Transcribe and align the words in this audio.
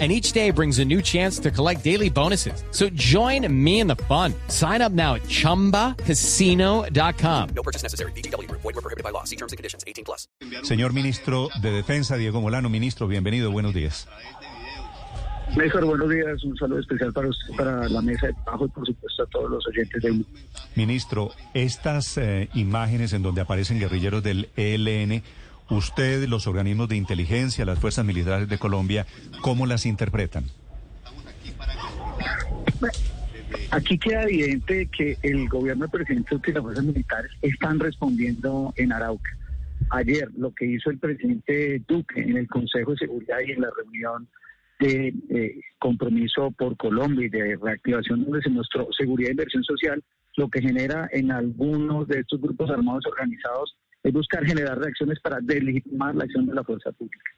and 0.00 0.10
each 0.10 0.32
day 0.32 0.50
brings 0.50 0.80
a 0.80 0.84
new 0.84 1.00
chance 1.00 1.38
to 1.38 1.52
collect 1.52 1.84
daily 1.84 2.10
bonuses. 2.10 2.64
So 2.72 2.88
join 2.90 3.46
me 3.48 3.78
in 3.78 3.86
the 3.86 3.94
fun. 4.08 4.34
Sign 4.48 4.82
up 4.82 4.90
now 4.90 5.14
at 5.14 5.22
ChumbaCasino.com. 5.22 7.48
No 7.54 7.62
purchase 7.62 7.84
necessary. 7.84 8.10
BGW. 8.12 8.50
Void 8.50 8.64
were 8.64 8.72
prohibited 8.72 9.04
by 9.04 9.10
law. 9.10 9.22
See 9.22 9.36
terms 9.36 9.52
and 9.52 9.56
conditions. 9.56 9.84
18 9.86 10.04
plus. 10.04 10.26
Señor 10.64 10.92
Ministro 10.92 11.48
de 11.62 11.70
Defensa, 11.70 12.16
Diego 12.16 12.40
Molano. 12.40 12.68
Ministro, 12.68 13.06
bienvenido. 13.06 13.52
Buenos 13.52 13.72
días. 13.72 14.08
Mejor, 15.56 15.84
buenos 15.84 16.10
días. 16.10 16.42
Un 16.42 16.56
saludo 16.56 16.80
especial 16.80 17.12
para 17.12 17.28
usted, 17.28 17.54
para 17.56 17.88
la 17.88 18.02
mesa 18.02 18.26
de 18.26 18.32
trabajo 18.32 18.66
y, 18.66 18.68
por 18.70 18.84
supuesto, 18.86 19.22
a 19.22 19.26
todos 19.26 19.48
los 19.50 19.64
oyentes 19.68 20.02
de 20.02 20.24
Ministro, 20.74 21.30
estas 21.52 22.18
eh, 22.18 22.48
imágenes 22.54 23.12
en 23.12 23.22
donde 23.22 23.42
aparecen 23.42 23.78
guerrilleros 23.78 24.24
del 24.24 24.48
ELN 24.56 25.22
usted, 25.70 26.26
los 26.28 26.46
organismos 26.46 26.88
de 26.88 26.96
inteligencia, 26.96 27.64
las 27.64 27.78
fuerzas 27.78 28.04
militares 28.04 28.48
de 28.48 28.58
Colombia, 28.58 29.06
¿cómo 29.40 29.66
las 29.66 29.86
interpretan? 29.86 30.44
Aquí 33.70 33.98
queda 33.98 34.24
evidente 34.24 34.86
que 34.86 35.16
el 35.22 35.48
gobierno 35.48 35.86
del 35.86 35.90
presidente 35.90 36.36
y 36.46 36.52
las 36.52 36.62
fuerzas 36.62 36.84
militares 36.84 37.30
están 37.42 37.78
respondiendo 37.80 38.72
en 38.76 38.92
Arauca. 38.92 39.30
Ayer 39.90 40.28
lo 40.36 40.54
que 40.54 40.66
hizo 40.66 40.90
el 40.90 40.98
presidente 40.98 41.82
Duque 41.86 42.20
en 42.20 42.36
el 42.36 42.48
Consejo 42.48 42.92
de 42.92 42.98
Seguridad 42.98 43.38
y 43.46 43.52
en 43.52 43.60
la 43.60 43.70
reunión 43.76 44.28
de 44.80 45.14
eh, 45.30 45.60
compromiso 45.78 46.50
por 46.52 46.76
Colombia 46.76 47.26
y 47.26 47.28
de 47.28 47.56
reactivación 47.56 48.24
donde 48.24 48.42
se 48.42 48.50
mostró 48.50 48.88
seguridad 48.96 49.30
e 49.30 49.32
inversión 49.32 49.64
social, 49.64 50.02
lo 50.36 50.48
que 50.48 50.60
genera 50.60 51.08
en 51.12 51.30
algunos 51.30 52.08
de 52.08 52.20
estos 52.20 52.40
grupos 52.40 52.70
armados 52.70 53.04
organizados 53.06 53.76
es 54.04 54.12
buscar 54.12 54.44
generar 54.44 54.78
reacciones 54.78 55.18
para 55.20 55.38
delegitimar 55.40 56.14
la 56.14 56.24
acción 56.24 56.46
de 56.46 56.54
la 56.54 56.62
fuerza 56.62 56.92
pública. 56.92 57.30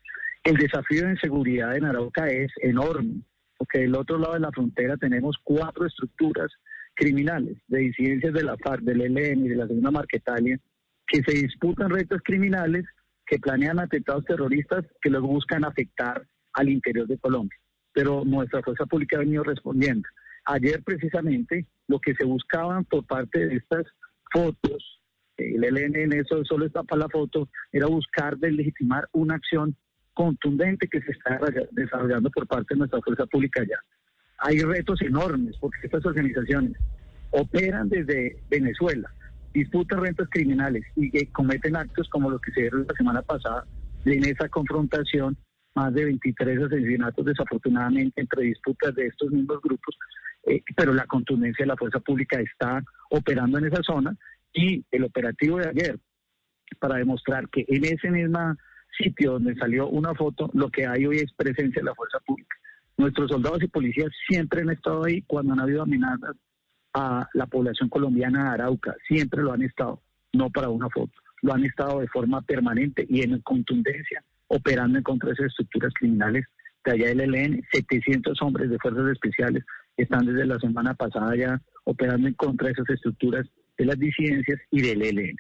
El 0.43 0.57
desafío 0.57 1.07
de 1.07 1.17
seguridad 1.17 1.77
en 1.77 1.85
Arauca 1.85 2.29
es 2.29 2.51
enorme, 2.61 3.23
porque 3.57 3.81
del 3.81 3.95
otro 3.95 4.19
lado 4.19 4.35
de 4.35 4.41
la 4.41 4.51
frontera 4.51 4.97
tenemos 4.97 5.37
cuatro 5.45 5.87
estructuras 5.87 6.51
criminales 6.95 7.57
de 7.69 7.79
disidencias 7.79 8.35
de 8.35 8.43
la 8.43 8.57
FARC, 8.57 8.83
del 8.83 9.01
ELN 9.01 9.47
y 9.47 9.49
de 9.49 9.57
la 9.57 9.67
Segunda 9.69 9.93
Marquetalia, 9.93 10.59
que 11.07 11.23
se 11.23 11.39
disputan 11.39 11.91
retos 11.91 12.21
criminales, 12.25 12.85
que 13.27 13.39
planean 13.39 13.79
atentados 13.79 14.25
terroristas, 14.25 14.85
que 15.01 15.11
luego 15.11 15.29
buscan 15.29 15.65
afectar 15.65 16.27
al 16.55 16.69
interior 16.69 17.07
de 17.07 17.19
Colombia. 17.19 17.59
Pero 17.93 18.25
nuestra 18.25 18.63
fuerza 18.63 18.87
pública 18.87 19.17
ha 19.17 19.21
venido 19.21 19.45
respondiendo. 19.45 20.09
Ayer 20.47 20.83
precisamente 20.83 21.67
lo 21.87 22.01
que 22.01 22.15
se 22.15 22.25
buscaban 22.25 22.85
por 22.85 23.05
parte 23.07 23.47
de 23.47 23.57
estas 23.57 23.85
fotos 24.33 24.97
el 25.37 25.65
ELN 25.65 25.97
en 25.97 26.13
eso 26.13 26.45
solo 26.45 26.67
está 26.67 26.83
para 26.83 27.03
la 27.03 27.09
foto, 27.09 27.49
era 27.73 27.87
buscar 27.87 28.37
deslegitimar 28.39 29.09
una 29.13 29.35
acción 29.35 29.77
contundente 30.15 30.89
que 30.89 31.01
se 31.03 31.13
está 31.13 31.39
desarrollando 31.73 32.31
por 32.31 32.47
parte 32.47 32.75
de 32.75 32.79
nuestra 32.79 33.01
fuerza 33.03 33.27
pública 33.27 33.61
allá. 33.61 33.79
Hay 34.39 34.61
retos 34.61 35.01
enormes 35.03 35.57
porque 35.61 35.79
estas 35.83 36.05
organizaciones 36.07 36.73
operan 37.31 37.89
desde 37.89 38.37
Venezuela, 38.49 39.11
disputan 39.53 40.01
rentas 40.01 40.29
criminales 40.31 40.85
y 40.97 41.27
cometen 41.27 41.77
actos 41.77 42.09
como 42.09 42.31
los 42.31 42.41
que 42.41 42.53
se 42.53 42.63
dieron 42.63 42.87
la 42.89 42.95
semana 42.95 43.23
pasada 43.23 43.67
en 44.05 44.25
esa 44.25 44.49
confrontación, 44.49 45.37
más 45.75 45.93
de 45.93 46.05
23 46.07 46.63
asesinatos 46.63 47.25
desafortunadamente 47.25 48.21
entre 48.21 48.45
disputas 48.45 48.95
de 48.95 49.07
estos 49.09 49.31
mismos 49.31 49.61
grupos, 49.63 49.99
eh, 50.45 50.63
pero 50.75 50.95
la 50.95 51.07
contundencia 51.07 51.65
de 51.65 51.69
la 51.69 51.77
fuerza 51.77 52.01
pública 52.01 52.41
está 52.41 52.83
operando 53.11 53.59
en 53.59 53.67
esa 53.67 53.83
zona 53.83 54.17
y 54.57 54.85
el 54.91 55.05
operativo 55.05 55.59
de 55.59 55.69
ayer 55.69 55.99
para 56.81 56.97
demostrar 56.97 57.49
que 57.49 57.65
en 57.69 57.85
ese 57.85 58.11
mismo 58.11 58.57
sitio 58.99 59.33
donde 59.33 59.55
salió 59.55 59.89
una 59.89 60.15
foto, 60.15 60.51
lo 60.55 60.71
que 60.71 60.87
hay 60.87 61.07
hoy 61.07 61.19
es 61.19 61.33
presencia 61.35 61.81
de 61.81 61.85
la 61.85 61.95
fuerza 61.95 62.19
pública. 62.27 62.57
Nuestros 62.97 63.31
soldados 63.31 63.63
y 63.63 63.69
policías 63.69 64.11
siempre 64.27 64.63
han 64.63 64.71
estado 64.71 65.05
ahí 65.05 65.23
cuando 65.23 65.53
han 65.53 65.61
habido 65.61 65.83
amenazas 65.83 66.35
a 66.95 67.29
la 67.35 67.47
población 67.47 67.91
colombiana 67.91 68.45
de 68.45 68.51
Arauca, 68.55 68.95
siempre 69.07 69.43
lo 69.43 69.53
han 69.53 69.63
estado, 69.63 70.01
no 70.33 70.49
para 70.49 70.71
una 70.71 70.89
foto, 70.89 71.13
lo 71.43 71.53
han 71.53 71.65
estado 71.65 72.01
de 72.01 72.09
forma 72.09 72.41
permanente 72.41 73.05
y 73.07 73.23
en 73.23 73.39
contundencia, 73.43 74.25
operando 74.49 74.97
en 74.97 75.05
contra 75.05 75.29
de 75.29 75.35
esas 75.35 75.47
estructuras 75.49 75.93
criminales 75.93 76.47
de 76.87 76.93
allá 76.93 77.09
del 77.09 77.35
ELN, 77.35 77.63
700 77.71 78.41
hombres 78.41 78.71
de 78.71 78.79
fuerzas 78.79 79.11
especiales 79.13 79.63
están 79.99 80.25
desde 80.25 80.47
la 80.47 80.59
semana 80.59 80.95
pasada 80.95 81.37
ya 81.37 81.61
operando 81.85 82.29
en 82.29 82.35
contra 82.35 82.69
de 82.69 82.73
esas 82.73 82.89
estructuras 82.89 83.47
de 83.79 83.85
las 83.85 83.99
disidencias 83.99 84.61
y 84.71 84.83
del 84.83 85.03
ELN. 85.03 85.37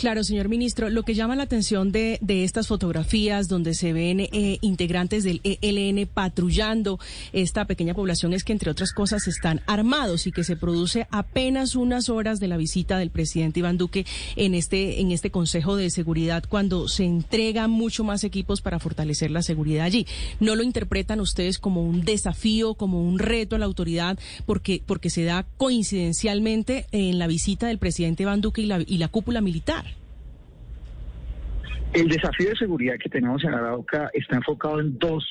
Claro, 0.00 0.24
señor 0.24 0.48
ministro, 0.48 0.88
lo 0.88 1.02
que 1.02 1.12
llama 1.12 1.36
la 1.36 1.42
atención 1.42 1.92
de, 1.92 2.16
de 2.22 2.44
estas 2.44 2.68
fotografías 2.68 3.48
donde 3.48 3.74
se 3.74 3.92
ven 3.92 4.20
eh, 4.20 4.56
integrantes 4.62 5.24
del 5.24 5.42
ELN 5.44 6.06
patrullando 6.06 6.98
esta 7.34 7.66
pequeña 7.66 7.92
población 7.92 8.32
es 8.32 8.42
que, 8.42 8.54
entre 8.54 8.70
otras 8.70 8.94
cosas, 8.94 9.28
están 9.28 9.60
armados 9.66 10.26
y 10.26 10.32
que 10.32 10.42
se 10.42 10.56
produce 10.56 11.06
apenas 11.10 11.74
unas 11.74 12.08
horas 12.08 12.40
de 12.40 12.48
la 12.48 12.56
visita 12.56 12.96
del 12.96 13.10
presidente 13.10 13.60
Iván 13.60 13.76
Duque 13.76 14.06
en 14.36 14.54
este, 14.54 15.02
en 15.02 15.12
este 15.12 15.30
Consejo 15.30 15.76
de 15.76 15.90
Seguridad 15.90 16.44
cuando 16.48 16.88
se 16.88 17.04
entregan 17.04 17.70
mucho 17.70 18.02
más 18.02 18.24
equipos 18.24 18.62
para 18.62 18.78
fortalecer 18.78 19.30
la 19.30 19.42
seguridad 19.42 19.84
allí. 19.84 20.06
¿No 20.40 20.56
lo 20.56 20.62
interpretan 20.62 21.20
ustedes 21.20 21.58
como 21.58 21.84
un 21.84 22.06
desafío, 22.06 22.72
como 22.72 23.06
un 23.06 23.18
reto 23.18 23.54
a 23.54 23.58
la 23.58 23.66
autoridad 23.66 24.18
porque, 24.46 24.82
porque 24.86 25.10
se 25.10 25.24
da 25.24 25.44
coincidencialmente 25.58 26.86
en 26.90 27.18
la 27.18 27.26
visita 27.26 27.66
del 27.66 27.76
presidente 27.76 28.22
Iván 28.22 28.40
Duque 28.40 28.62
y 28.62 28.66
la, 28.66 28.80
y 28.80 28.96
la 28.96 29.08
cúpula 29.08 29.42
militar? 29.42 29.89
El 31.92 32.08
desafío 32.08 32.50
de 32.50 32.56
seguridad 32.56 32.94
que 33.02 33.08
tenemos 33.08 33.42
en 33.42 33.52
Arauca 33.52 34.10
está 34.14 34.36
enfocado 34.36 34.80
en 34.80 34.96
dos 34.98 35.24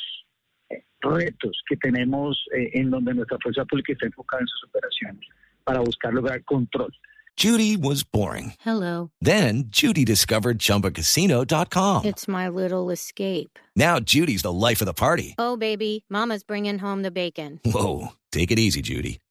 eh, 0.70 0.84
retos 1.00 1.62
que 1.70 1.78
tenemos 1.78 2.38
eh, 2.54 2.72
en 2.74 2.90
donde 2.90 3.14
nuestra 3.14 3.38
fuerza 3.42 3.64
pública 3.66 3.94
está 3.94 4.08
enfocada 4.08 4.42
en 4.42 4.48
sus 4.48 4.70
operaciones 4.70 5.26
para 5.64 5.80
buscar 5.80 6.14
lograr 6.14 6.44
control. 6.44 6.92
Judy 7.38 7.78
was 7.78 8.04
boring. 8.04 8.56
Hello. 8.60 9.12
Then 9.22 9.70
Judy 9.70 10.04
discovered 10.04 10.60
chumbacasino.com. 10.60 12.04
It's 12.04 12.28
my 12.28 12.50
little 12.50 12.90
escape. 12.90 13.58
Now 13.78 14.02
Judy's 14.02 14.42
the 14.42 14.52
life 14.52 14.82
of 14.82 14.88
the 14.88 14.94
party. 14.94 15.36
Oh, 15.38 15.56
baby, 15.56 16.04
Mama's 16.10 16.44
bringing 16.44 16.80
home 16.80 17.04
the 17.04 17.12
bacon. 17.12 17.62
Whoa. 17.64 18.10
Take 18.34 18.52
it 18.52 18.60
easy, 18.60 18.82
Judy. 18.82 19.22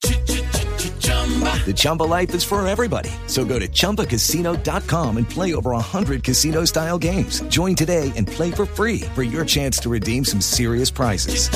The 1.66 1.74
Chumba 1.76 2.04
life 2.04 2.34
is 2.34 2.42
for 2.42 2.66
everybody. 2.66 3.10
So 3.26 3.44
go 3.44 3.58
to 3.58 3.68
ChumbaCasino.com 3.68 5.16
and 5.18 5.28
play 5.28 5.52
over 5.52 5.72
100 5.72 6.24
casino 6.24 6.64
style 6.64 6.96
games. 6.98 7.40
Join 7.50 7.74
today 7.74 8.10
and 8.16 8.26
play 8.26 8.50
for 8.50 8.64
free 8.64 9.00
for 9.14 9.22
your 9.22 9.44
chance 9.44 9.78
to 9.80 9.90
redeem 9.90 10.24
some 10.24 10.40
serious 10.40 10.90
prizes. 10.90 11.50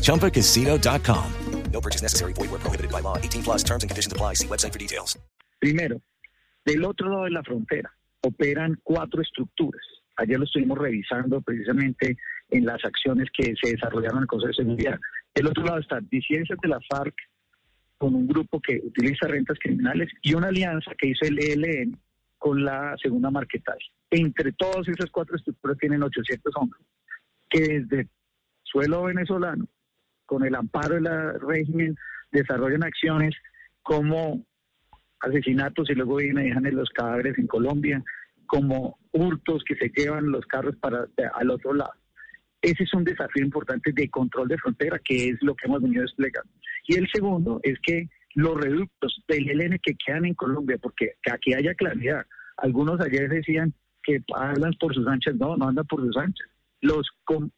ChumbaCasino.com. 0.00 1.32
No 1.72 1.80
purchase 1.80 2.02
necessary. 2.02 2.32
Void 2.32 2.50
where 2.50 2.60
prohibited 2.60 2.90
by 2.90 3.00
law. 3.00 3.16
18 3.16 3.42
plus 3.42 3.62
terms 3.62 3.82
and 3.82 3.90
conditions 3.90 4.12
apply. 4.12 4.34
See 4.34 4.46
website 4.46 4.72
for 4.72 4.78
details. 4.78 5.16
Primero, 5.60 6.00
del 6.64 6.84
otro 6.84 7.10
lado 7.10 7.24
de 7.24 7.30
la 7.30 7.42
frontera 7.42 7.92
operan 8.22 8.78
cuatro 8.82 9.22
estructuras. 9.22 9.82
Ayer 10.16 10.38
lo 10.38 10.44
estuvimos 10.44 10.78
revisando 10.78 11.40
precisamente 11.40 12.16
en 12.50 12.66
las 12.66 12.84
acciones 12.84 13.28
que 13.36 13.54
se 13.62 13.72
desarrollaron 13.72 14.18
en 14.18 14.22
el 14.22 14.26
Consejo 14.26 14.48
de 14.48 14.54
Seguridad. 14.54 14.98
Del 15.34 15.46
otro 15.46 15.64
lado 15.64 15.78
están 15.78 16.08
disidencias 16.10 16.58
de 16.60 16.68
la 16.68 16.80
FARC, 16.90 17.14
con 18.00 18.14
un 18.14 18.26
grupo 18.26 18.58
que 18.60 18.80
utiliza 18.82 19.28
rentas 19.28 19.58
criminales 19.58 20.08
y 20.22 20.32
una 20.32 20.48
alianza 20.48 20.92
que 20.96 21.08
hizo 21.08 21.26
el 21.26 21.38
ELN 21.38 22.00
con 22.38 22.64
la 22.64 22.96
segunda 22.96 23.30
marquetal. 23.30 23.76
Entre 24.10 24.52
todas 24.52 24.88
esas 24.88 25.10
cuatro 25.10 25.36
estructuras 25.36 25.76
tienen 25.76 26.02
800 26.02 26.50
hombres 26.56 26.82
que 27.50 27.60
desde 27.60 28.08
suelo 28.62 29.02
venezolano, 29.02 29.68
con 30.24 30.46
el 30.46 30.54
amparo 30.54 30.94
del 30.94 31.40
régimen, 31.40 31.94
desarrollan 32.32 32.84
acciones 32.84 33.34
como 33.82 34.46
asesinatos 35.20 35.90
y 35.90 35.94
luego 35.94 36.16
vienen 36.16 36.46
y 36.46 36.48
dejan 36.48 36.74
los 36.74 36.88
cadáveres 36.88 37.36
en 37.36 37.48
Colombia, 37.48 38.02
como 38.46 38.98
hurtos 39.12 39.62
que 39.64 39.74
se 39.74 39.92
llevan 39.94 40.30
los 40.30 40.46
carros 40.46 40.74
para 40.76 41.06
al 41.34 41.50
otro 41.50 41.74
lado. 41.74 41.92
Ese 42.62 42.84
es 42.84 42.94
un 42.94 43.04
desafío 43.04 43.44
importante 43.44 43.92
de 43.92 44.08
control 44.08 44.48
de 44.48 44.56
frontera, 44.56 44.98
que 45.04 45.28
es 45.28 45.42
lo 45.42 45.54
que 45.54 45.66
hemos 45.66 45.82
venido 45.82 46.00
desplegando. 46.02 46.50
Y 46.86 46.96
el 46.96 47.08
segundo 47.12 47.60
es 47.62 47.78
que 47.80 48.08
los 48.34 48.60
reductos 48.60 49.22
del 49.28 49.50
ELN 49.50 49.78
que 49.82 49.94
quedan 49.94 50.24
en 50.24 50.34
Colombia, 50.34 50.78
porque 50.80 51.12
que 51.22 51.32
aquí 51.32 51.54
haya 51.54 51.74
claridad. 51.74 52.24
Algunos 52.56 53.00
ayer 53.00 53.28
decían 53.28 53.74
que 54.02 54.22
hablan 54.34 54.72
por 54.78 54.94
sus 54.94 55.06
anchas, 55.06 55.34
no, 55.36 55.56
no 55.56 55.68
andan 55.68 55.86
por 55.86 56.00
sus 56.00 56.16
anchas. 56.16 56.48
Los 56.80 57.08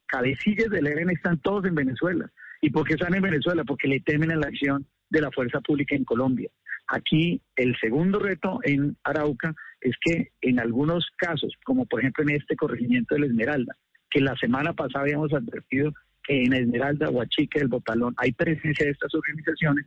cabecillas 0.06 0.70
del 0.70 0.86
ELN 0.86 1.10
están 1.10 1.38
todos 1.40 1.64
en 1.66 1.74
Venezuela. 1.74 2.30
¿Y 2.60 2.70
por 2.70 2.86
qué 2.86 2.94
están 2.94 3.14
en 3.14 3.22
Venezuela? 3.22 3.64
Porque 3.64 3.88
le 3.88 4.00
temen 4.00 4.32
a 4.32 4.36
la 4.36 4.46
acción 4.46 4.86
de 5.10 5.20
la 5.20 5.30
fuerza 5.30 5.60
pública 5.60 5.94
en 5.94 6.04
Colombia. 6.04 6.50
Aquí 6.88 7.40
el 7.56 7.76
segundo 7.80 8.18
reto 8.18 8.60
en 8.62 8.96
Arauca 9.04 9.54
es 9.80 9.94
que 10.00 10.32
en 10.40 10.60
algunos 10.60 11.06
casos, 11.16 11.52
como 11.64 11.86
por 11.86 12.00
ejemplo 12.00 12.24
en 12.24 12.30
este 12.30 12.56
corregimiento 12.56 13.14
de 13.14 13.20
la 13.20 13.26
Esmeralda, 13.26 13.76
que 14.10 14.20
la 14.20 14.36
semana 14.36 14.72
pasada 14.72 15.04
habíamos 15.04 15.32
advertido 15.32 15.92
en 16.28 16.52
Esmeralda, 16.52 17.10
Huachica, 17.10 17.60
El 17.60 17.68
Botalón, 17.68 18.14
hay 18.16 18.32
presencia 18.32 18.86
de 18.86 18.92
estas 18.92 19.14
organizaciones, 19.14 19.86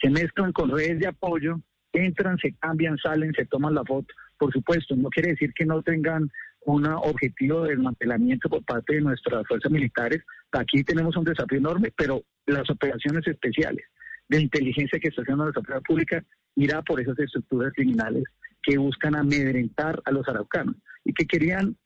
se 0.00 0.10
mezclan 0.10 0.52
con 0.52 0.70
redes 0.70 0.98
de 1.00 1.08
apoyo, 1.08 1.60
entran, 1.92 2.38
se 2.38 2.54
cambian, 2.54 2.96
salen, 2.98 3.32
se 3.34 3.46
toman 3.46 3.74
la 3.74 3.84
foto. 3.84 4.14
Por 4.38 4.52
supuesto, 4.52 4.96
no 4.96 5.08
quiere 5.10 5.30
decir 5.30 5.52
que 5.54 5.66
no 5.66 5.82
tengan 5.82 6.30
un 6.66 6.86
objetivo 6.86 7.62
de 7.62 7.70
desmantelamiento 7.70 8.48
por 8.48 8.64
parte 8.64 8.94
de 8.94 9.00
nuestras 9.00 9.46
fuerzas 9.46 9.70
militares. 9.70 10.22
Aquí 10.52 10.82
tenemos 10.84 11.16
un 11.16 11.24
desafío 11.24 11.58
enorme, 11.58 11.92
pero 11.96 12.22
las 12.46 12.68
operaciones 12.70 13.26
especiales 13.26 13.84
de 14.28 14.40
inteligencia 14.40 14.98
que 15.00 15.08
está 15.08 15.22
haciendo 15.22 15.46
la 15.46 15.52
seguridad 15.52 15.82
pública 15.82 16.24
irá 16.56 16.82
por 16.82 17.00
esas 17.00 17.18
estructuras 17.18 17.72
criminales 17.74 18.24
que 18.62 18.78
buscan 18.78 19.16
amedrentar 19.16 20.00
a 20.04 20.10
los 20.10 20.28
araucanos 20.28 20.76
y 21.04 21.12
que 21.12 21.26
querían 21.26 21.76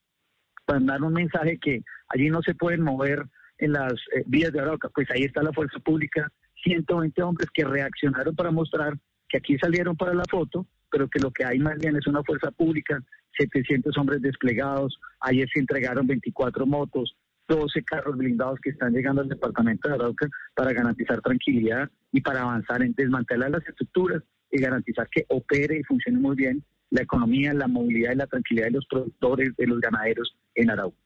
mandar 0.66 1.02
un 1.02 1.12
mensaje 1.12 1.58
que 1.58 1.82
allí 2.08 2.30
no 2.30 2.42
se 2.42 2.54
pueden 2.54 2.82
mover 2.82 3.24
en 3.58 3.72
las 3.72 3.92
eh, 4.14 4.24
vías 4.26 4.52
de 4.52 4.60
Arauca. 4.60 4.88
Pues 4.88 5.08
ahí 5.10 5.22
está 5.22 5.42
la 5.42 5.52
fuerza 5.52 5.78
pública, 5.80 6.30
120 6.62 7.22
hombres 7.22 7.48
que 7.52 7.64
reaccionaron 7.64 8.34
para 8.34 8.50
mostrar 8.50 8.94
que 9.28 9.38
aquí 9.38 9.56
salieron 9.58 9.96
para 9.96 10.14
la 10.14 10.24
foto, 10.30 10.66
pero 10.90 11.08
que 11.08 11.20
lo 11.20 11.30
que 11.30 11.44
hay 11.44 11.58
más 11.58 11.78
bien 11.78 11.96
es 11.96 12.06
una 12.06 12.22
fuerza 12.22 12.50
pública, 12.50 13.02
700 13.38 13.96
hombres 13.98 14.22
desplegados, 14.22 14.98
ayer 15.20 15.48
se 15.52 15.60
entregaron 15.60 16.06
24 16.06 16.66
motos, 16.66 17.16
12 17.48 17.82
carros 17.82 18.16
blindados 18.16 18.58
que 18.60 18.70
están 18.70 18.92
llegando 18.92 19.22
al 19.22 19.28
departamento 19.28 19.88
de 19.88 19.94
Arauca 19.94 20.28
para 20.54 20.72
garantizar 20.72 21.20
tranquilidad 21.20 21.90
y 22.12 22.20
para 22.20 22.42
avanzar 22.42 22.82
en 22.82 22.94
desmantelar 22.94 23.50
las 23.50 23.66
estructuras 23.66 24.22
y 24.50 24.60
garantizar 24.60 25.08
que 25.10 25.26
opere 25.28 25.78
y 25.78 25.82
funcione 25.82 26.18
muy 26.18 26.36
bien 26.36 26.62
la 26.90 27.02
economía, 27.02 27.52
la 27.52 27.66
movilidad 27.66 28.12
y 28.12 28.16
la 28.16 28.26
tranquilidad 28.26 28.66
de 28.66 28.72
los 28.72 28.86
productores, 28.86 29.54
de 29.56 29.66
los 29.66 29.80
ganaderos 29.80 30.36
en 30.54 30.70
Arauca. 30.70 30.96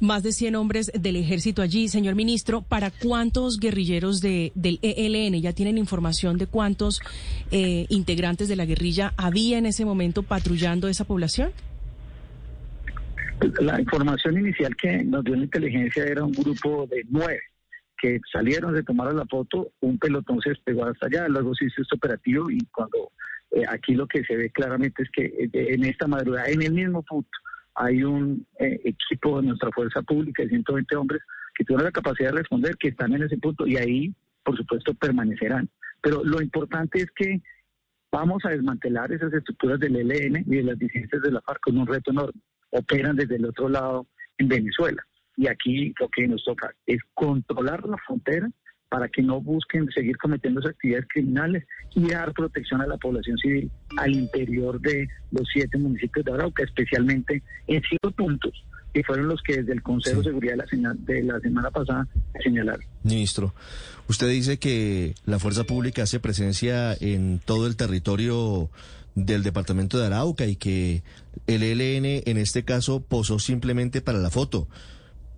Más 0.00 0.22
de 0.22 0.30
100 0.30 0.54
hombres 0.54 0.92
del 0.94 1.16
ejército 1.16 1.60
allí, 1.60 1.88
señor 1.88 2.14
ministro. 2.14 2.62
¿Para 2.62 2.90
cuántos 2.90 3.58
guerrilleros 3.58 4.20
de, 4.20 4.52
del 4.54 4.78
ELN? 4.82 5.40
¿Ya 5.40 5.52
tienen 5.52 5.76
información 5.76 6.38
de 6.38 6.46
cuántos 6.46 7.00
eh, 7.50 7.86
integrantes 7.88 8.48
de 8.48 8.54
la 8.54 8.64
guerrilla 8.64 9.12
había 9.16 9.58
en 9.58 9.66
ese 9.66 9.84
momento 9.84 10.22
patrullando 10.22 10.86
esa 10.86 11.04
población? 11.04 11.50
La 13.60 13.80
información 13.80 14.38
inicial 14.38 14.76
que 14.76 15.02
nos 15.02 15.24
dio 15.24 15.34
la 15.34 15.44
inteligencia 15.44 16.04
era 16.04 16.24
un 16.24 16.32
grupo 16.32 16.86
de 16.88 17.04
nueve 17.08 17.40
que 18.00 18.20
salieron, 18.32 18.74
de 18.74 18.84
tomar 18.84 19.12
la 19.12 19.26
foto, 19.26 19.72
un 19.80 19.98
pelotón 19.98 20.40
se 20.40 20.50
despegó 20.50 20.84
hasta 20.84 21.06
allá, 21.06 21.28
luego 21.28 21.54
se 21.54 21.64
hizo 21.64 21.82
este 21.82 21.96
operativo 21.96 22.48
y 22.50 22.60
cuando 22.66 23.10
eh, 23.50 23.64
aquí 23.68 23.94
lo 23.94 24.06
que 24.06 24.22
se 24.24 24.36
ve 24.36 24.50
claramente 24.50 25.02
es 25.02 25.10
que 25.10 25.24
eh, 25.24 25.50
en 25.52 25.84
esta 25.84 26.06
madrugada, 26.06 26.48
en 26.48 26.62
el 26.62 26.72
mismo 26.72 27.02
punto, 27.02 27.30
hay 27.78 28.02
un 28.02 28.44
eh, 28.58 28.80
equipo 28.84 29.40
de 29.40 29.46
nuestra 29.46 29.70
fuerza 29.70 30.02
pública 30.02 30.42
de 30.42 30.48
120 30.48 30.96
hombres 30.96 31.22
que 31.54 31.64
tienen 31.64 31.84
la 31.84 31.92
capacidad 31.92 32.30
de 32.30 32.38
responder, 32.38 32.76
que 32.76 32.88
están 32.88 33.12
en 33.14 33.22
ese 33.22 33.38
punto 33.38 33.66
y 33.66 33.76
ahí, 33.76 34.14
por 34.44 34.56
supuesto, 34.56 34.94
permanecerán. 34.94 35.68
Pero 36.02 36.24
lo 36.24 36.42
importante 36.42 36.98
es 36.98 37.10
que 37.12 37.40
vamos 38.10 38.44
a 38.44 38.50
desmantelar 38.50 39.12
esas 39.12 39.32
estructuras 39.32 39.78
del 39.78 39.96
ELN 39.96 40.44
y 40.46 40.56
de 40.56 40.62
las 40.64 40.78
disidencias 40.78 41.22
de 41.22 41.30
la 41.30 41.40
FARC 41.40 41.60
con 41.60 41.78
un 41.78 41.86
reto 41.86 42.10
enorme. 42.10 42.40
Operan 42.70 43.16
desde 43.16 43.36
el 43.36 43.46
otro 43.46 43.68
lado 43.68 44.06
en 44.38 44.48
Venezuela. 44.48 45.02
Y 45.36 45.46
aquí 45.46 45.94
lo 46.00 46.08
que 46.08 46.26
nos 46.26 46.42
toca 46.44 46.74
es 46.84 46.98
controlar 47.14 47.86
la 47.86 47.96
frontera 47.98 48.50
para 48.88 49.08
que 49.08 49.22
no 49.22 49.40
busquen 49.40 49.88
seguir 49.90 50.16
cometiendo 50.16 50.60
esas 50.60 50.72
actividades 50.72 51.06
criminales 51.12 51.64
y 51.94 52.08
dar 52.08 52.32
protección 52.32 52.80
a 52.80 52.86
la 52.86 52.96
población 52.96 53.36
civil 53.38 53.70
al 53.96 54.14
interior 54.14 54.80
de 54.80 55.08
los 55.30 55.46
siete 55.52 55.78
municipios 55.78 56.24
de 56.24 56.32
Arauca, 56.32 56.64
especialmente 56.64 57.42
en 57.66 57.82
cinco 57.88 58.10
puntos 58.12 58.52
que 58.92 59.04
fueron 59.04 59.28
los 59.28 59.42
que 59.42 59.58
desde 59.58 59.72
el 59.72 59.82
Consejo 59.82 60.18
de 60.18 60.24
Seguridad 60.24 60.56
de 60.70 60.76
la, 60.78 60.94
de 60.94 61.22
la 61.22 61.40
semana 61.40 61.70
pasada 61.70 62.08
señalaron. 62.42 62.80
Ministro, 63.02 63.54
usted 64.08 64.28
dice 64.30 64.58
que 64.58 65.14
la 65.26 65.38
fuerza 65.38 65.64
pública 65.64 66.04
hace 66.04 66.20
presencia 66.20 66.94
en 66.94 67.40
todo 67.44 67.66
el 67.66 67.76
territorio 67.76 68.70
del 69.14 69.42
departamento 69.42 69.98
de 69.98 70.06
Arauca 70.06 70.46
y 70.46 70.56
que 70.56 71.02
el 71.46 71.62
ELN 71.62 72.22
en 72.24 72.38
este 72.38 72.64
caso 72.64 73.00
posó 73.00 73.38
simplemente 73.38 74.00
para 74.00 74.18
la 74.18 74.30
foto 74.30 74.68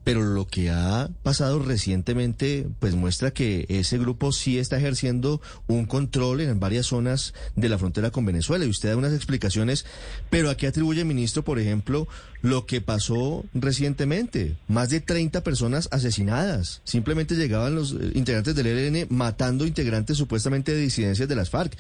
pero 0.05 0.23
lo 0.23 0.47
que 0.47 0.71
ha 0.71 1.11
pasado 1.23 1.59
recientemente 1.59 2.67
pues 2.79 2.95
muestra 2.95 3.33
que 3.33 3.67
ese 3.69 3.99
grupo 3.99 4.33
sí 4.33 4.59
está 4.59 4.79
ejerciendo 4.79 5.41
un 5.67 5.85
control 5.87 6.41
en 6.41 6.59
varias 6.59 6.87
zonas 6.87 7.35
de 7.57 7.69
la 7.69 7.79
frontera 7.79 8.11
con 8.11 8.25
Venezuela 8.25 8.65
y 8.65 8.69
usted 8.69 8.91
da 8.91 8.97
unas 8.97 9.13
explicaciones, 9.13 9.85
pero 10.31 10.51
¿a 10.51 10.57
qué 10.57 10.67
atribuye, 10.67 11.05
ministro, 11.05 11.45
por 11.45 11.59
ejemplo, 11.59 12.09
lo 12.43 12.67
que 12.67 12.81
pasó 12.81 13.45
recientemente? 13.53 14.57
Más 14.69 14.89
de 14.91 15.01
30 15.01 15.43
personas 15.43 15.89
asesinadas. 15.93 16.81
Simplemente 16.85 17.35
llegaban 17.35 17.75
los 17.75 17.93
eh, 17.93 18.13
integrantes 18.15 18.55
del 18.55 18.67
ELN 18.67 19.07
matando 19.11 19.67
integrantes 19.67 20.17
supuestamente 20.17 20.73
de 20.73 20.81
disidencias 20.81 21.29
de 21.29 21.37
las 21.37 21.51
FARC. 21.51 21.77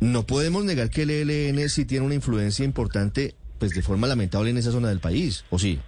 No 0.00 0.26
podemos 0.26 0.64
negar 0.64 0.90
que 0.90 1.02
el 1.02 1.10
ELN 1.10 1.68
sí 1.70 1.86
tiene 1.86 2.04
una 2.04 2.14
influencia 2.14 2.64
importante, 2.64 3.34
pues 3.58 3.72
de 3.72 3.82
forma 3.82 4.06
lamentable 4.06 4.50
en 4.50 4.58
esa 4.58 4.72
zona 4.72 4.88
del 4.88 5.00
país, 5.00 5.44
¿o 5.48 5.58
sí? 5.58 5.80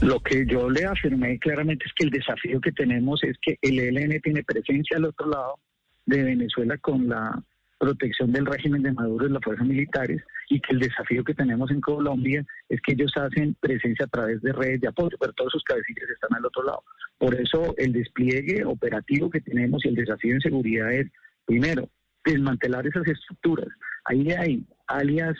Lo 0.00 0.20
que 0.20 0.46
yo 0.46 0.70
le 0.70 0.84
afirmé 0.84 1.38
claramente 1.38 1.84
es 1.86 1.92
que 1.92 2.04
el 2.04 2.10
desafío 2.10 2.60
que 2.60 2.72
tenemos 2.72 3.22
es 3.24 3.36
que 3.42 3.58
el 3.62 3.78
ELN 3.78 4.20
tiene 4.20 4.44
presencia 4.44 4.96
al 4.96 5.06
otro 5.06 5.28
lado 5.28 5.58
de 6.06 6.22
Venezuela 6.22 6.78
con 6.78 7.08
la 7.08 7.42
protección 7.78 8.32
del 8.32 8.46
régimen 8.46 8.82
de 8.82 8.92
Maduro 8.92 9.26
y 9.26 9.30
las 9.30 9.42
fuerzas 9.42 9.66
militares 9.66 10.22
y 10.48 10.60
que 10.60 10.72
el 10.72 10.80
desafío 10.80 11.22
que 11.24 11.34
tenemos 11.34 11.70
en 11.70 11.80
Colombia 11.80 12.44
es 12.68 12.80
que 12.80 12.92
ellos 12.92 13.12
hacen 13.16 13.54
presencia 13.60 14.06
a 14.06 14.08
través 14.08 14.40
de 14.42 14.52
redes 14.52 14.80
de 14.80 14.88
apoyo, 14.88 15.16
pero 15.18 15.32
todos 15.32 15.52
sus 15.52 15.62
cabecillas 15.64 16.10
están 16.10 16.36
al 16.36 16.46
otro 16.46 16.64
lado. 16.64 16.82
Por 17.18 17.34
eso 17.34 17.74
el 17.76 17.92
despliegue 17.92 18.64
operativo 18.64 19.30
que 19.30 19.40
tenemos 19.40 19.84
y 19.84 19.88
el 19.88 19.94
desafío 19.94 20.34
en 20.34 20.40
seguridad 20.40 20.92
es, 20.92 21.06
primero, 21.44 21.88
desmantelar 22.24 22.86
esas 22.86 23.06
estructuras. 23.06 23.68
Ahí 24.04 24.30
hay 24.32 24.66
alias 24.86 25.36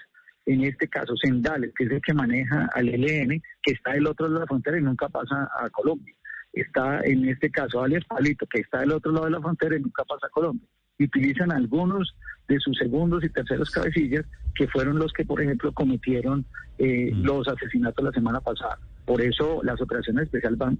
en 0.48 0.64
este 0.64 0.88
caso 0.88 1.14
Sendales, 1.16 1.72
que 1.76 1.84
es 1.84 1.90
el 1.90 2.00
que 2.00 2.14
maneja 2.14 2.70
al 2.74 2.88
ELN, 2.88 3.42
que 3.62 3.72
está 3.72 3.92
del 3.92 4.06
otro 4.06 4.26
lado 4.26 4.36
de 4.36 4.40
la 4.40 4.46
frontera 4.46 4.78
y 4.78 4.82
nunca 4.82 5.08
pasa 5.08 5.48
a 5.60 5.68
Colombia. 5.68 6.14
Está 6.54 7.00
en 7.04 7.28
este 7.28 7.50
caso 7.50 7.82
alias 7.82 8.04
Palito, 8.06 8.46
que 8.46 8.60
está 8.60 8.80
del 8.80 8.92
otro 8.92 9.12
lado 9.12 9.26
de 9.26 9.32
la 9.32 9.40
frontera 9.42 9.76
y 9.76 9.80
nunca 9.80 10.04
pasa 10.04 10.26
a 10.26 10.30
Colombia. 10.30 10.66
Y 10.96 11.04
utilizan 11.04 11.52
algunos 11.52 12.16
de 12.48 12.58
sus 12.60 12.78
segundos 12.78 13.22
y 13.24 13.28
terceros 13.28 13.70
cabecillas, 13.70 14.24
que 14.54 14.66
fueron 14.68 14.98
los 14.98 15.12
que, 15.12 15.26
por 15.26 15.42
ejemplo, 15.42 15.70
cometieron 15.72 16.46
eh, 16.78 17.12
mm. 17.12 17.24
los 17.24 17.46
asesinatos 17.46 18.02
la 18.02 18.12
semana 18.12 18.40
pasada. 18.40 18.78
Por 19.04 19.20
eso 19.20 19.60
las 19.62 19.80
operaciones 19.82 20.24
especiales 20.24 20.58
van, 20.58 20.78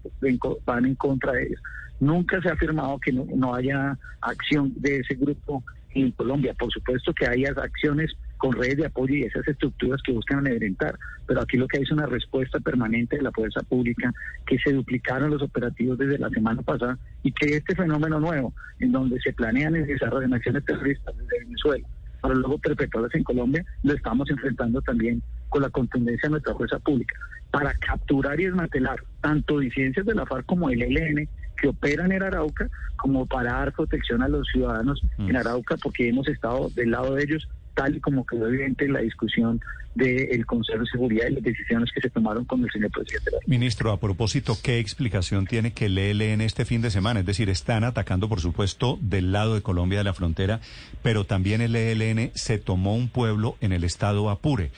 van 0.64 0.86
en 0.86 0.94
contra 0.94 1.32
de 1.32 1.44
ellos. 1.44 1.60
Nunca 2.00 2.40
se 2.40 2.48
ha 2.48 2.54
afirmado 2.54 2.98
que 3.00 3.12
no, 3.12 3.26
no 3.36 3.54
haya 3.54 3.98
acción 4.22 4.72
de 4.76 4.96
ese 5.00 5.14
grupo 5.14 5.62
en 5.90 6.10
Colombia. 6.12 6.54
Por 6.58 6.72
supuesto 6.72 7.12
que 7.12 7.26
hay 7.26 7.44
acciones 7.44 8.16
con 8.38 8.52
redes 8.52 8.78
de 8.78 8.86
apoyo 8.86 9.14
y 9.14 9.24
esas 9.24 9.46
estructuras 9.46 10.00
que 10.02 10.12
buscan 10.12 10.38
amedrentar, 10.38 10.98
pero 11.26 11.42
aquí 11.42 11.56
lo 11.56 11.68
que 11.68 11.78
hay 11.78 11.82
es 11.82 11.90
una 11.90 12.06
respuesta 12.06 12.58
permanente 12.60 13.16
de 13.16 13.22
la 13.22 13.32
fuerza 13.32 13.60
pública, 13.62 14.12
que 14.46 14.58
se 14.58 14.72
duplicaron 14.72 15.30
los 15.30 15.42
operativos 15.42 15.98
desde 15.98 16.18
la 16.18 16.30
semana 16.30 16.62
pasada 16.62 16.98
y 17.22 17.32
que 17.32 17.56
este 17.56 17.74
fenómeno 17.74 18.18
nuevo, 18.20 18.54
en 18.80 18.92
donde 18.92 19.20
se 19.20 19.32
planean 19.32 19.76
y 19.76 19.80
desarrollan 19.80 20.34
acciones 20.34 20.64
terroristas 20.64 21.16
desde 21.16 21.44
Venezuela, 21.44 21.86
para 22.20 22.34
luego 22.34 22.58
perpetuarlas 22.58 23.14
en 23.14 23.24
Colombia, 23.24 23.64
lo 23.82 23.94
estamos 23.94 24.30
enfrentando 24.30 24.80
también 24.82 25.22
con 25.48 25.62
la 25.62 25.70
contundencia 25.70 26.28
de 26.28 26.32
nuestra 26.32 26.54
fuerza 26.54 26.78
pública, 26.78 27.14
para 27.50 27.72
capturar 27.74 28.38
y 28.40 28.44
desmantelar 28.44 29.02
tanto 29.20 29.58
disidencias 29.58 30.06
de 30.06 30.14
la 30.14 30.26
FARC 30.26 30.46
como 30.46 30.70
el 30.70 30.82
ELN, 30.82 31.28
que 31.56 31.68
operan 31.68 32.12
en 32.12 32.22
Arauca, 32.22 32.68
como 32.96 33.26
para 33.26 33.52
dar 33.52 33.72
protección 33.72 34.22
a 34.22 34.28
los 34.28 34.46
ciudadanos 34.48 35.02
en 35.18 35.32
mm. 35.32 35.36
Arauca, 35.36 35.76
porque 35.82 36.08
hemos 36.08 36.28
estado 36.28 36.68
del 36.70 36.90
lado 36.92 37.14
de 37.14 37.24
ellos, 37.24 37.48
tal 37.78 37.96
y 37.96 38.00
como 38.00 38.26
quedó 38.26 38.48
evidente 38.48 38.86
en 38.86 38.92
la 38.92 39.00
discusión 39.00 39.60
del 39.94 40.44
Consejo 40.46 40.80
de 40.80 40.86
Seguridad 40.86 41.28
y 41.28 41.34
las 41.34 41.44
decisiones 41.44 41.90
que 41.94 42.00
se 42.00 42.10
tomaron 42.10 42.44
con 42.44 42.62
el 42.64 42.70
señor 42.72 42.90
presidente. 42.90 43.30
Ministro, 43.46 43.92
a 43.92 44.00
propósito, 44.00 44.56
¿qué 44.60 44.80
explicación 44.80 45.46
tiene 45.46 45.72
que 45.72 45.86
el 45.86 45.96
ELN 45.96 46.40
este 46.40 46.64
fin 46.64 46.82
de 46.82 46.90
semana? 46.90 47.20
Es 47.20 47.26
decir, 47.26 47.48
están 47.48 47.84
atacando, 47.84 48.28
por 48.28 48.40
supuesto, 48.40 48.98
del 49.00 49.30
lado 49.30 49.54
de 49.54 49.62
Colombia 49.62 49.98
de 49.98 50.04
la 50.04 50.12
frontera, 50.12 50.60
pero 51.02 51.24
también 51.24 51.60
el 51.60 51.76
ELN 51.76 52.32
se 52.34 52.58
tomó 52.58 52.96
un 52.96 53.08
pueblo 53.08 53.56
en 53.60 53.72
el 53.72 53.84
estado 53.84 54.28
Apure. 54.28 54.72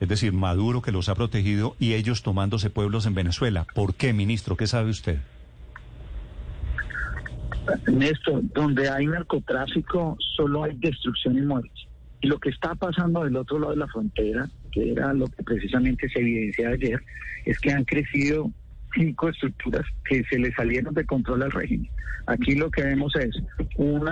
Es 0.00 0.08
decir, 0.08 0.34
Maduro 0.34 0.82
que 0.82 0.92
los 0.92 1.08
ha 1.08 1.14
protegido 1.14 1.74
y 1.78 1.94
ellos 1.94 2.22
tomándose 2.22 2.68
pueblos 2.68 3.06
en 3.06 3.14
Venezuela. 3.14 3.66
¿Por 3.74 3.94
qué, 3.94 4.12
ministro? 4.12 4.58
¿Qué 4.58 4.66
sabe 4.66 4.90
usted? 4.90 5.20
Néstor, 7.86 8.42
donde 8.52 8.90
hay 8.90 9.06
narcotráfico 9.06 10.18
solo 10.36 10.64
hay 10.64 10.76
destrucción 10.76 11.38
y 11.38 11.42
muerte. 11.42 11.70
Lo 12.22 12.38
que 12.38 12.50
está 12.50 12.74
pasando 12.74 13.24
del 13.24 13.36
otro 13.36 13.58
lado 13.58 13.72
de 13.72 13.78
la 13.78 13.88
frontera, 13.88 14.48
que 14.70 14.92
era 14.92 15.12
lo 15.12 15.26
que 15.26 15.42
precisamente 15.42 16.08
se 16.08 16.20
evidencia 16.20 16.68
ayer, 16.68 17.00
es 17.44 17.58
que 17.58 17.72
han 17.72 17.84
crecido 17.84 18.50
cinco 18.94 19.28
estructuras 19.28 19.84
que 20.04 20.22
se 20.24 20.38
le 20.38 20.52
salieron 20.54 20.94
de 20.94 21.04
control 21.04 21.42
al 21.42 21.50
régimen. 21.50 21.90
Aquí 22.26 22.54
lo 22.54 22.70
que 22.70 22.82
vemos 22.82 23.14
es 23.16 23.36
un 23.76 24.08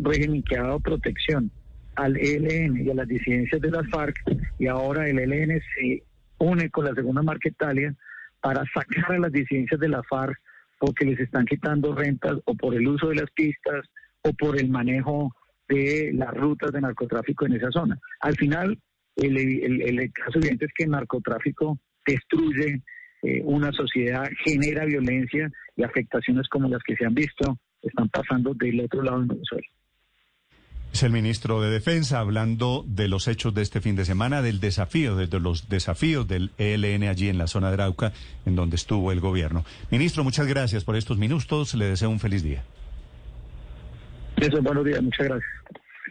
régimen 0.00 0.42
que 0.42 0.56
ha 0.56 0.62
dado 0.62 0.80
protección 0.80 1.50
al 1.94 2.16
ELN 2.16 2.84
y 2.84 2.90
a 2.90 2.94
las 2.94 3.08
disidencias 3.08 3.60
de 3.60 3.70
las 3.70 3.88
FARC 3.88 4.16
y 4.58 4.66
ahora 4.66 5.08
el 5.08 5.18
ELN 5.18 5.60
se 5.74 6.02
une 6.38 6.70
con 6.70 6.84
la 6.84 6.94
segunda 6.94 7.22
Marquetalia 7.22 7.94
para 8.40 8.64
sacar 8.74 9.12
a 9.12 9.18
las 9.18 9.32
disidencias 9.32 9.80
de 9.80 9.88
la 9.88 10.02
FARC 10.02 10.36
porque 10.78 11.06
les 11.06 11.18
están 11.20 11.46
quitando 11.46 11.94
rentas 11.94 12.36
o 12.44 12.54
por 12.54 12.74
el 12.74 12.86
uso 12.86 13.08
de 13.08 13.16
las 13.16 13.30
pistas 13.30 13.86
o 14.22 14.32
por 14.32 14.58
el 14.58 14.68
manejo 14.68 15.32
de 15.68 16.12
las 16.14 16.32
rutas 16.34 16.72
de 16.72 16.80
narcotráfico 16.80 17.46
en 17.46 17.54
esa 17.54 17.70
zona. 17.70 17.98
Al 18.20 18.34
final, 18.36 18.78
el, 19.16 20.12
caso 20.12 20.38
evidente 20.38 20.66
es 20.66 20.72
que 20.76 20.84
el 20.84 20.90
narcotráfico 20.90 21.78
destruye 22.06 22.82
eh, 23.22 23.42
una 23.44 23.72
sociedad, 23.72 24.28
genera 24.44 24.84
violencia 24.84 25.50
y 25.76 25.82
afectaciones 25.82 26.48
como 26.48 26.68
las 26.68 26.82
que 26.82 26.96
se 26.96 27.06
han 27.06 27.14
visto 27.14 27.58
están 27.82 28.08
pasando 28.08 28.54
del 28.54 28.80
otro 28.80 29.02
lado 29.02 29.20
de 29.22 29.28
Venezuela. 29.28 29.66
Es 30.92 31.02
el 31.02 31.12
ministro 31.12 31.60
de 31.60 31.70
Defensa 31.70 32.20
hablando 32.20 32.84
de 32.86 33.06
los 33.08 33.28
hechos 33.28 33.52
de 33.52 33.60
este 33.60 33.80
fin 33.80 33.96
de 33.96 34.06
semana, 34.06 34.40
del 34.40 34.60
desafío, 34.60 35.14
de 35.14 35.26
los 35.40 35.68
desafíos 35.68 36.26
del 36.26 36.52
ELN 36.56 37.02
allí 37.04 37.28
en 37.28 37.36
la 37.36 37.48
zona 37.48 37.68
de 37.68 37.74
Arauca, 37.74 38.12
en 38.46 38.56
donde 38.56 38.76
estuvo 38.76 39.12
el 39.12 39.20
gobierno. 39.20 39.64
Ministro, 39.90 40.24
muchas 40.24 40.46
gracias 40.46 40.84
por 40.84 40.96
estos 40.96 41.18
minutos. 41.18 41.74
Le 41.74 41.86
deseo 41.86 42.08
un 42.08 42.18
feliz 42.18 42.42
día. 42.42 42.64
Eso, 44.36 44.62
buenos 44.62 44.84
días. 44.84 45.02
Muchas 45.02 45.26
gracias. 45.26 45.50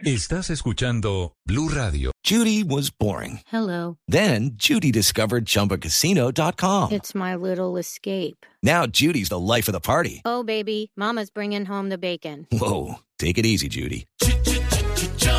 Estás 0.04 0.50
escuchando 0.50 1.32
Blue 1.46 1.68
Radio. 1.70 2.12
Judy 2.22 2.62
was 2.62 2.90
boring. 2.90 3.40
Hello. 3.46 3.96
Then 4.06 4.50
Judy 4.58 4.92
discovered 4.92 5.46
ChumbaCasino.com. 5.46 6.92
It's 6.92 7.14
my 7.14 7.34
little 7.34 7.78
escape. 7.78 8.44
Now 8.62 8.86
Judy's 8.86 9.30
the 9.30 9.38
life 9.38 9.68
of 9.68 9.72
the 9.72 9.80
party. 9.80 10.20
Oh, 10.26 10.42
baby, 10.42 10.90
mama's 10.96 11.30
bringing 11.30 11.64
home 11.64 11.88
the 11.88 11.98
bacon. 11.98 12.46
Whoa, 12.52 12.96
take 13.18 13.38
it 13.38 13.46
easy, 13.46 13.68
Judy. 13.68 14.06